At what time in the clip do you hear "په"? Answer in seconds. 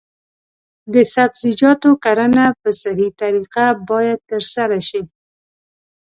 2.61-2.69